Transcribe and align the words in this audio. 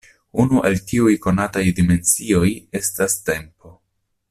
Unu 0.43 0.61
el 0.69 0.77
tiuj 0.91 1.11
konataj 1.25 1.63
dimensioj 1.81 2.47
estas 2.83 3.21
tempo. 3.31 3.77